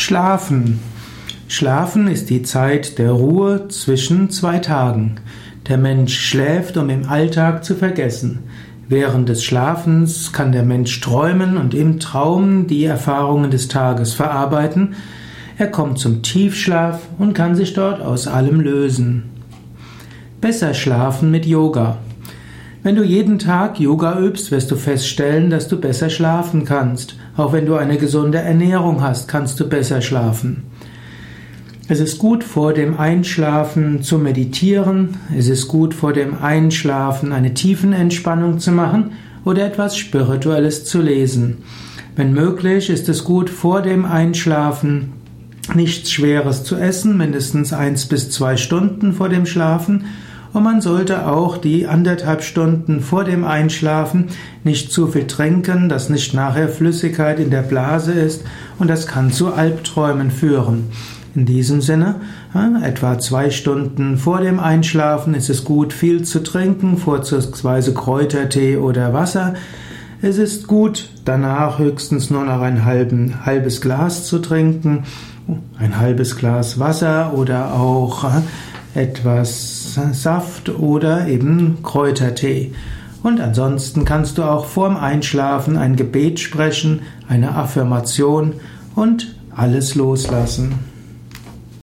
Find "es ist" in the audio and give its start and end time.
31.88-32.18, 35.36-35.66, 70.20-70.66